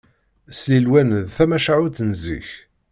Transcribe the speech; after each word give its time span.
Slilwan 0.59 1.09
d 1.25 1.27
tamacahut 1.35 1.97
n 2.07 2.11
zik 2.23 2.49